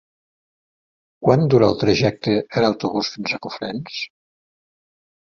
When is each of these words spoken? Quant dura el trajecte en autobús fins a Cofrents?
Quant 1.27 1.43
dura 1.53 1.67
el 1.73 1.77
trajecte 1.83 2.33
en 2.63 2.67
autobús 2.71 3.11
fins 3.17 3.37
a 3.37 3.39
Cofrents? 3.45 4.01